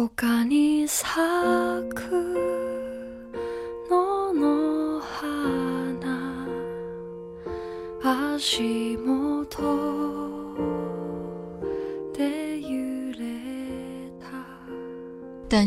[0.00, 0.08] 掸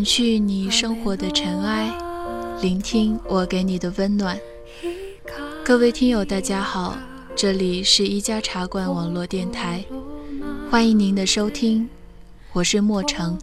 [0.04, 1.96] 去你生活的尘埃，
[2.60, 4.36] 聆听我给你的温暖。
[5.64, 6.98] 各位听友，大家好，
[7.36, 9.86] 这里是一家茶馆网络电台，
[10.72, 11.88] 欢迎您的收听，
[12.54, 13.38] 我是莫成。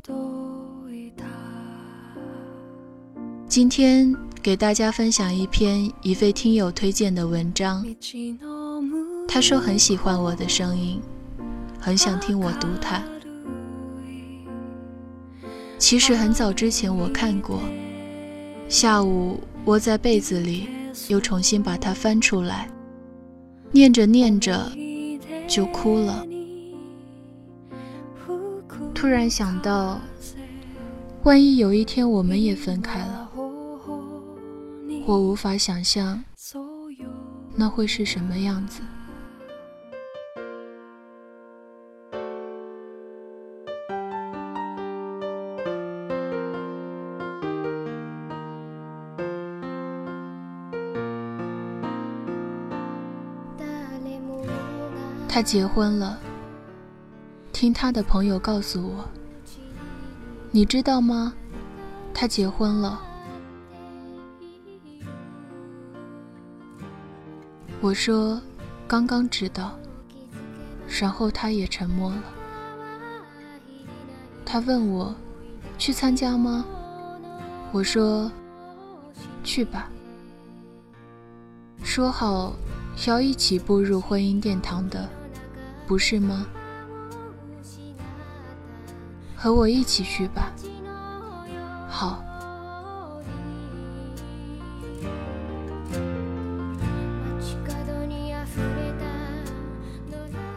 [3.51, 7.85] 今天给大家分享一篇一位听友推荐的文章，
[9.27, 11.01] 他说很喜欢我的声音，
[11.81, 13.03] 很想听我读它。
[15.79, 17.59] 其实很早之前我看过，
[18.69, 20.69] 下午窝在被子里，
[21.09, 22.71] 又重新把它翻出来，
[23.73, 24.71] 念着念着
[25.49, 26.25] 就哭了。
[28.95, 30.01] 突然想到，
[31.25, 33.20] 万一有一天我们也分开了，
[35.11, 36.23] 我无法想象
[37.57, 38.81] 那会是什么样子。
[55.29, 56.21] 他结婚了，
[57.53, 59.05] 听他的朋友告诉我，
[60.53, 61.35] 你知道吗？
[62.15, 63.10] 他结婚了。
[67.83, 68.39] 我说
[68.87, 69.75] 刚刚知道，
[71.01, 72.23] 然后他也沉默了。
[74.45, 75.15] 他问我
[75.79, 76.67] 去参加吗？
[77.73, 78.31] 我说
[79.43, 79.89] 去吧，
[81.83, 82.53] 说好
[83.07, 85.09] 要一起步入婚姻殿堂的。
[85.87, 86.47] 不是吗？
[89.35, 90.53] 和我一起去吧。
[91.89, 92.23] 好。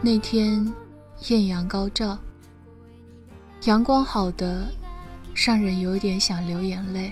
[0.04, 0.70] 那天
[1.28, 2.18] 艳阳高照，
[3.62, 4.66] 阳光好的
[5.34, 7.10] 让人有点想流眼泪。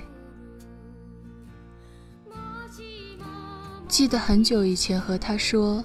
[3.89, 5.83] 记得很久以前和他说。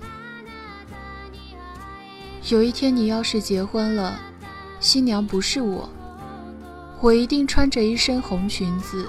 [2.50, 4.20] 有一天你要是结婚了，
[4.82, 5.90] 新娘不是我，
[7.00, 9.08] 我一定穿着一身红裙子，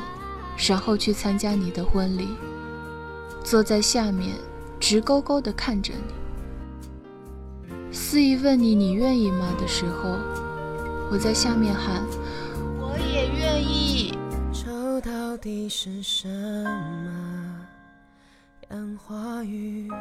[0.69, 2.29] 然后去参加你的婚礼，
[3.43, 4.37] 坐在下面
[4.79, 6.28] 直勾勾地看着你，
[7.99, 10.09] 肆意问你你愿意吗的时候，
[11.11, 12.03] 我在下面喊
[12.81, 14.17] 我也愿意。
[14.51, 17.67] 这到底是什么？
[18.71, 19.99] 烟花雨落。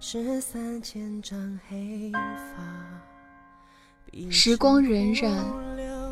[0.00, 2.62] 十三千丈黑发，
[4.30, 5.32] 时光荏苒，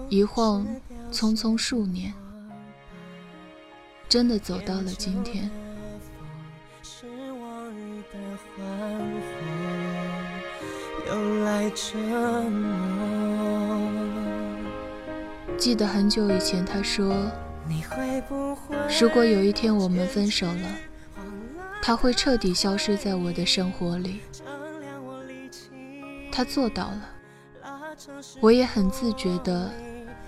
[0.08, 0.66] 一晃
[1.12, 2.14] 匆匆数年，
[4.08, 5.50] 真的走到了今天。
[11.74, 11.98] 沉
[12.52, 13.90] 默
[15.56, 17.14] 记得很久以前，他说
[19.00, 20.68] ：“如果有一天我们分手了。”
[21.82, 24.18] 他会彻底消失在我的生活里，
[26.32, 27.08] 他做到了，
[28.40, 29.70] 我也很自觉的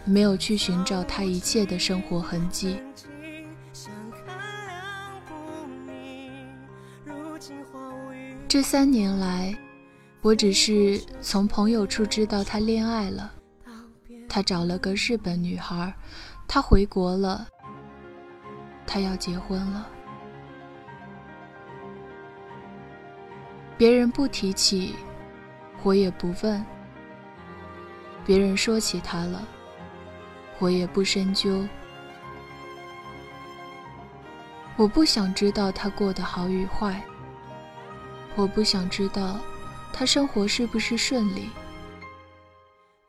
[0.04, 2.76] 没有去寻找他一切的生活痕迹。
[8.46, 9.52] 这三年来，
[10.20, 13.32] 我只是从朋友处知道他恋爱了，
[14.28, 15.94] 他找了个日本女孩，
[16.48, 17.46] 他回国了，
[18.84, 19.88] 他要结婚了。
[23.76, 24.96] 别人不提起，
[25.84, 26.60] 我也不问；
[28.26, 29.46] 别人说起他了，
[30.58, 31.64] 我也不深究。
[34.76, 37.00] 我不想知道他过得好与坏，
[38.34, 39.38] 我不想知道
[39.98, 41.48] 他生活是不是顺利，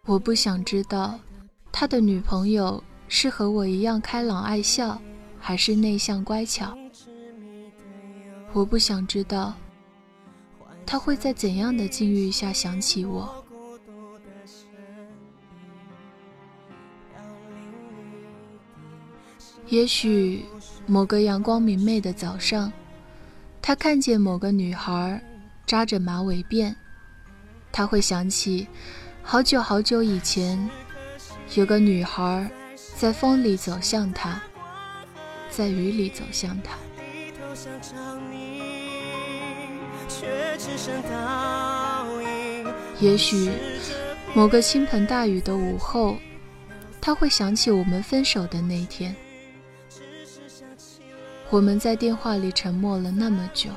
[0.07, 1.19] 我不想知道
[1.71, 4.99] 他的女朋友是和我一样开朗爱笑，
[5.39, 6.75] 还是内向乖巧。
[8.53, 9.53] 我不想知道。
[10.83, 13.45] 他会在怎样的境遇下想起我？
[19.67, 20.43] 也许
[20.87, 22.73] 某个阳光明媚的早上，
[23.61, 25.23] 他看见某个女孩
[25.69, 26.73] 扎着马尾辫，
[27.71, 28.67] 他会想起
[29.21, 30.67] 好久好久以前，
[31.53, 32.49] 有个女孩
[32.97, 34.41] 在风里走向他，
[35.51, 36.75] 在雨里走向他。
[42.99, 43.51] 也许
[44.33, 46.17] 某个倾盆大雨的午后，
[46.99, 49.15] 他会想起我们分手的那天。
[51.51, 53.69] 我们在电话里沉默了那么久，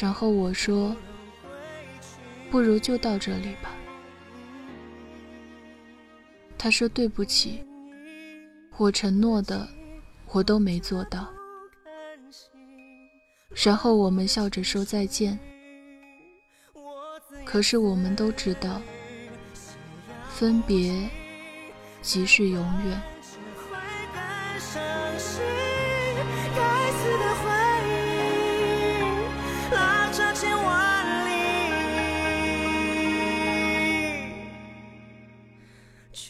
[0.00, 0.96] 然后我说
[2.50, 3.70] ：“不如就到这里吧。”
[6.58, 7.64] 他说：“对不起，
[8.76, 9.68] 我承诺的
[10.32, 11.28] 我都没做到。”
[13.64, 15.38] 然后我们笑着说再见。
[17.44, 18.80] 可是我们都知道，
[20.28, 21.08] 分别
[22.02, 23.00] 即是永远。
[26.54, 27.34] 该死的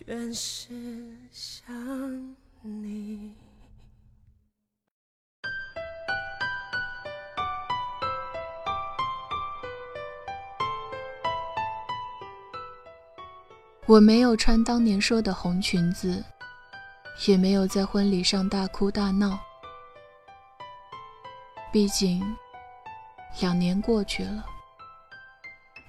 [0.07, 0.69] 全是
[1.33, 1.75] 想
[2.63, 3.35] 你。
[13.87, 16.25] 我没有穿当年说的红裙子，
[17.27, 19.37] 也没有在婚礼上大哭大闹。
[21.73, 22.23] 毕竟，
[23.41, 24.47] 两年过去了，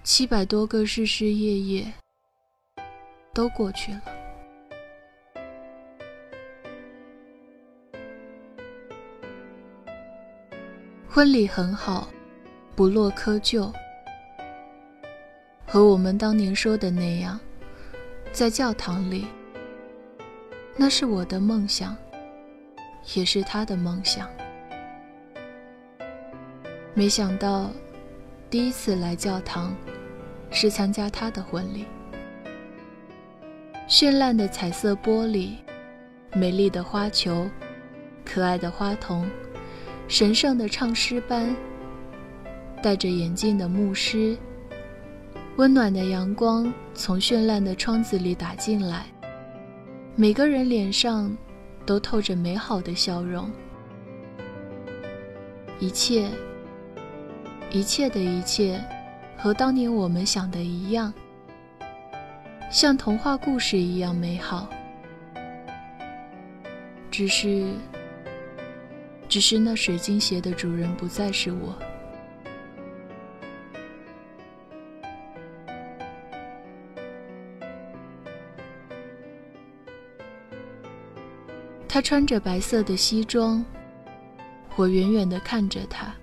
[0.04, 1.94] 七百多个日日夜夜。
[3.34, 4.02] 都过去了。
[11.08, 12.08] 婚礼很好，
[12.76, 13.74] 不落窠臼，
[15.66, 17.40] 和我们当年说的那样，
[18.32, 19.28] 在教堂里。
[20.78, 21.98] 那是我的梦想，
[23.16, 24.30] 也是他的梦想。
[26.94, 27.70] 没想到，
[28.50, 29.76] 第一次来教堂，
[30.52, 31.86] 是参加他的婚礼。
[33.90, 35.54] 绚烂的彩色玻璃，
[36.36, 37.50] 美丽的花球，
[38.24, 39.28] 可爱的花童，
[40.08, 41.56] 神圣的唱诗班，
[42.84, 44.38] 戴着眼镜的牧师。
[45.56, 49.08] 温暖的阳光从绚烂的窗子里打进来，
[50.16, 51.36] 每个人脸上
[51.84, 53.52] 都透着美好的笑容。
[55.80, 56.30] 一切，
[57.72, 58.80] 一切的一切，
[59.36, 61.12] 和当年我们想的一样。
[62.70, 64.70] 像童话故事一样美好，
[67.10, 67.74] 只是，
[69.28, 71.76] 只是那水晶鞋的主人不再是我。
[81.88, 83.66] 他穿着白色的西装，
[84.76, 86.14] 我远远的看着他。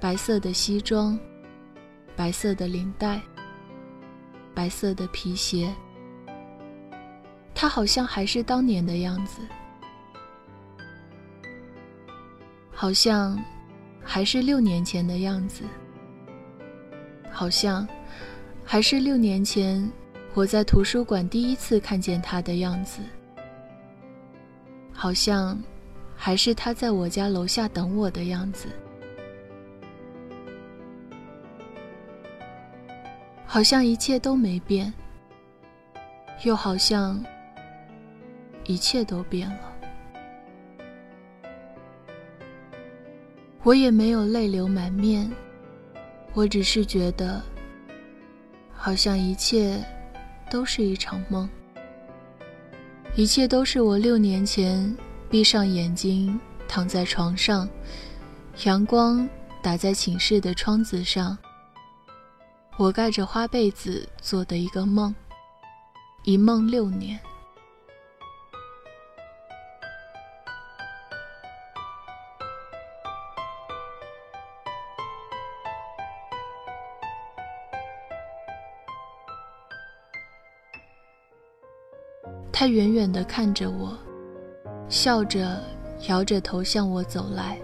[0.00, 1.18] 白色的西装，
[2.16, 3.20] 白色的领带。
[4.60, 5.74] 白色的皮鞋，
[7.54, 9.40] 他好像还是当年的样子，
[12.70, 13.42] 好像
[14.04, 15.62] 还是六年前的样子，
[17.32, 17.88] 好像
[18.62, 19.90] 还是六年前
[20.34, 23.00] 我在图书馆第一次看见他的样子，
[24.92, 25.58] 好像
[26.14, 28.68] 还是他在我家楼下等我的样子。
[33.52, 34.94] 好像一切都没变，
[36.44, 37.20] 又好像
[38.64, 39.72] 一切都变了。
[43.64, 45.28] 我也没有泪流满面，
[46.32, 47.42] 我只是觉得，
[48.72, 49.84] 好像一切
[50.48, 51.50] 都是一场梦，
[53.16, 54.96] 一切都是我六年前
[55.28, 57.68] 闭上眼睛躺在床上，
[58.62, 59.28] 阳光
[59.60, 61.36] 打在寝室的窗子上。
[62.80, 65.14] 我盖着花被子做的一个梦，
[66.22, 67.20] 一梦六年。
[82.50, 83.94] 他远远的看着我，
[84.88, 85.62] 笑着
[86.08, 87.60] 摇着头向我走来。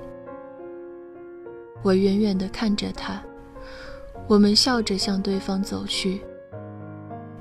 [1.82, 3.18] 我远远的看着他。
[4.28, 6.20] 我们笑着向对方走去。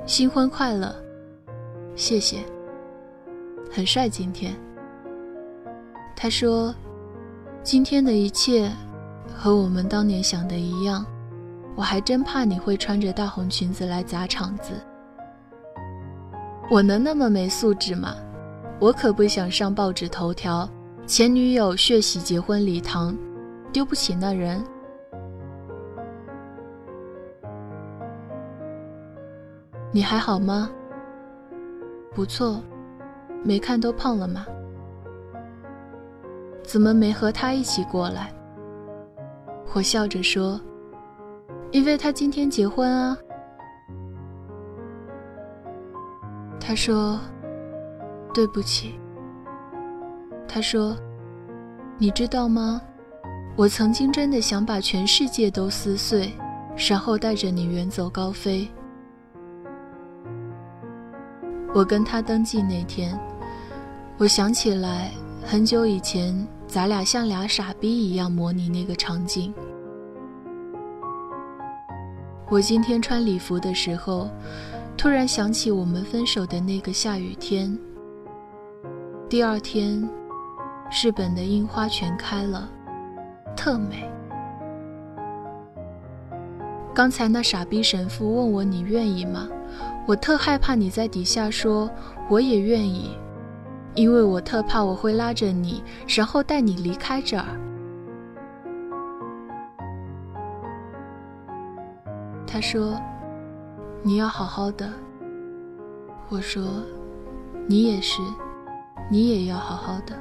[0.06, 0.96] 新婚快乐，
[1.96, 2.40] 谢谢。
[3.72, 4.56] 很帅，今天。
[6.16, 6.74] 他说
[7.64, 8.72] ：“今天的一切
[9.36, 11.06] 和我们当年想的一样。”
[11.76, 14.72] 我还真怕你会穿着大红裙子来砸场子。
[16.72, 18.16] 我能那么没素质吗？
[18.80, 20.70] 我可不想上报纸头条，
[21.06, 23.14] 前女友血洗结婚礼堂，
[23.74, 24.64] 丢不起那人。
[29.96, 30.70] 你还好吗？
[32.14, 32.62] 不错，
[33.46, 34.46] 没看都胖了吗？
[36.64, 38.30] 怎么没和他一起过来？
[39.74, 40.60] 我笑着说
[41.72, 43.18] ：“因为他今天结婚啊。”
[46.60, 47.18] 他说
[48.36, 49.00] ：“对不起。”
[50.46, 50.94] 他说
[51.98, 52.82] ：“你知道吗？
[53.56, 56.34] 我曾经真的想把全世界都撕碎，
[56.90, 58.70] 然后带着你远走高飞。”
[61.76, 63.20] 我跟他登记那天，
[64.18, 65.12] 我想起来
[65.46, 66.34] 很久以前，
[66.66, 69.54] 咱俩像俩傻逼一样模拟那个场景。
[72.50, 74.30] 我今天穿礼服的时候，
[74.96, 77.78] 突然想起我们分手的那个下雨天。
[79.28, 80.02] 第二天，
[81.04, 82.70] 日本的樱花全开了，
[83.54, 84.10] 特美。
[86.94, 89.50] 刚才那傻逼神父问我：“你愿意吗？”
[90.08, 91.90] 我特害怕你在底下说
[92.30, 93.18] 我也愿意，
[93.96, 97.46] 因为我特怕我会拉着你，然后带你离开这儿。
[102.46, 103.00] 他说
[104.04, 104.88] ：“你要好好的。”
[106.30, 106.84] 我说
[107.68, 108.22] ：“你也是，
[109.10, 110.16] 你也要好好的。”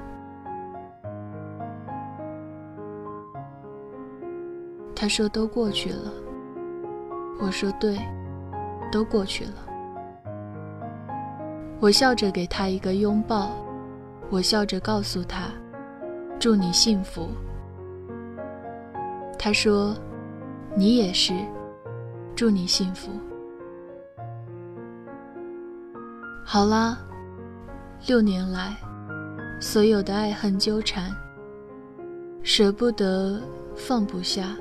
[4.97, 6.11] 他说：“都过去了。”
[7.39, 7.99] 我说：“对，
[8.91, 9.53] 都过去了。”
[11.81, 13.51] 我笑着给他一个拥抱，
[14.31, 15.51] 我笑着告诉他
[16.41, 17.29] ：“祝你幸福。”
[19.39, 19.95] 他说
[20.75, 21.35] ：“你也是，
[22.35, 23.11] 祝你幸福。”
[26.43, 26.99] 好啦，
[28.07, 28.75] 六年来，
[29.61, 31.11] 所有的爱恨纠缠，
[32.43, 33.39] 舍不得，
[33.77, 34.57] 放不下，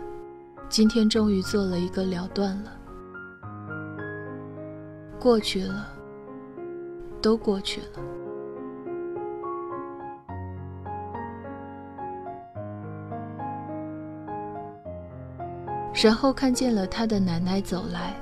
[0.67, 2.72] 今天终于做了一个了断了，
[5.20, 5.92] 过去了。
[7.23, 7.87] 都过去了，
[16.03, 18.13] 然后看见了他的奶奶走来，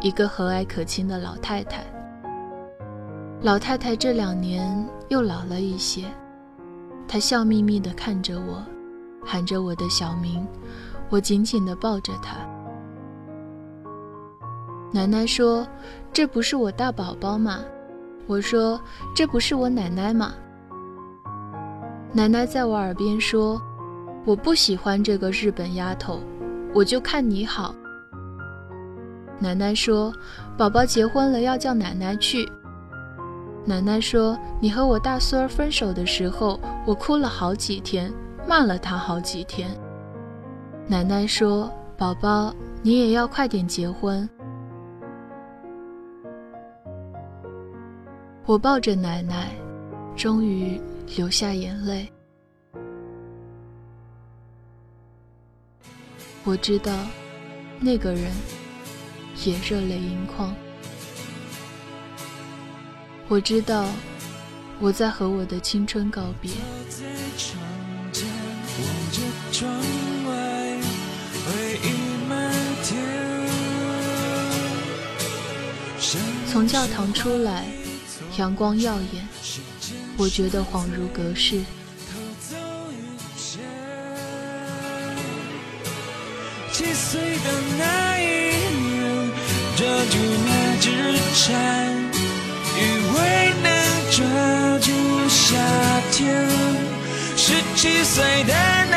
[0.00, 1.84] 一个和蔼可亲的老太太。
[3.42, 6.06] 老太太这两年又老了一些，
[7.06, 8.60] 她笑眯眯地看着我，
[9.24, 10.44] 喊着我的小名，
[11.10, 12.38] 我紧紧地抱着她。
[14.92, 15.64] 奶奶说
[16.12, 17.60] ：“这不是我大宝宝吗？”
[18.26, 18.80] 我说
[19.14, 20.34] ：“这不是我奶奶吗？”
[22.12, 23.60] 奶奶在我耳边说
[24.24, 26.20] ：“我不喜欢这个日本丫头，
[26.74, 27.74] 我就看你好。”
[29.38, 30.12] 奶奶说
[30.56, 32.48] ：“宝宝结婚了，要叫奶奶去。”
[33.64, 38.12] 奶奶说：“你和我大孙儿分手的时候，我哭了好几天，
[38.48, 39.70] 骂了他好几天。”
[40.88, 44.28] 奶奶说：“宝宝，你也要快点结婚。”
[48.46, 49.50] 我抱着奶奶，
[50.16, 50.80] 终于
[51.16, 52.08] 流下眼泪。
[56.44, 56.92] 我知道，
[57.80, 58.30] 那个人
[59.44, 60.54] 也热泪盈眶。
[63.26, 63.88] 我知道，
[64.78, 66.52] 我在和我的青春告别。
[76.46, 77.66] 从教堂出来。
[78.38, 79.26] 阳光耀眼，
[80.16, 81.62] 我觉得恍如隔世。
[86.72, 88.22] 七岁的那一
[88.84, 89.30] 年，
[89.76, 90.86] 抓住那只
[91.34, 91.54] 蝉，
[92.76, 92.78] 以
[93.14, 93.18] 为
[93.62, 93.66] 能
[94.10, 94.16] 抓
[94.80, 94.88] 住
[95.28, 95.40] 夏
[96.12, 96.20] 天。
[97.36, 98.14] 十七岁
[98.44, 98.52] 的
[98.90, 98.95] 那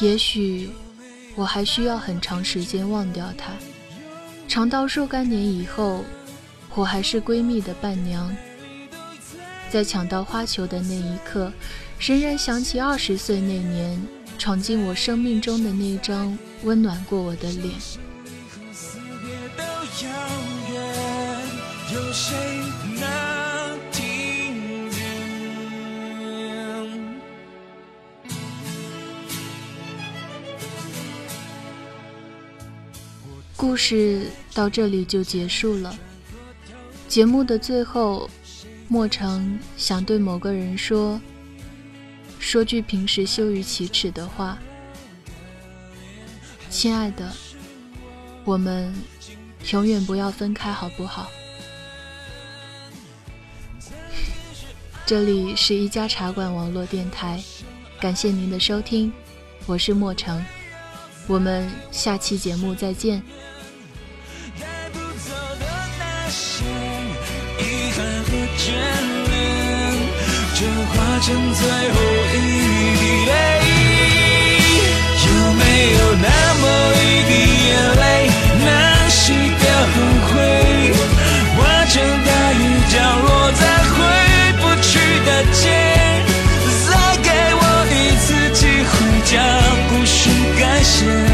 [0.00, 0.70] 也许。
[1.36, 3.52] 我还需要很长时间忘掉他，
[4.48, 6.04] 长到若干年以后，
[6.74, 8.36] 我还是闺蜜的伴娘。
[9.70, 11.52] 在抢到花球的那一刻，
[12.00, 14.04] 仍然想起二十岁那年
[14.36, 17.72] 闯进我生命中的那张温暖过我的脸。
[21.94, 22.34] 有谁
[33.68, 34.22] 故事
[34.54, 35.94] 到这里就结束了。
[37.06, 38.30] 节目的最后，
[38.88, 41.20] 莫成想对某个人说，
[42.38, 44.58] 说句平时羞于启齿的话
[46.70, 47.30] ：“亲爱的，
[48.42, 48.90] 我们
[49.70, 51.30] 永远不要分开，好不好？”
[55.04, 57.38] 这里是一家茶馆网络电台，
[58.00, 59.12] 感谢您的收听，
[59.66, 60.42] 我是莫成，
[61.26, 63.22] 我们下期节目再见。
[71.20, 71.96] 成最后
[72.32, 72.36] 一
[72.96, 73.32] 滴泪。
[75.26, 76.28] 有没有那
[76.60, 77.30] 么一滴
[77.68, 78.02] 眼泪，
[78.64, 78.66] 能
[79.10, 79.16] 洗
[79.58, 79.94] 掉后
[80.28, 80.32] 悔，
[81.56, 81.94] 化成
[82.24, 82.56] 大雨
[82.88, 83.96] 降落在回
[84.60, 84.90] 不去
[85.26, 85.60] 的街？
[86.88, 86.90] 再
[87.22, 88.92] 给我一次机会，
[89.24, 89.34] 将
[89.90, 91.27] 故事改写。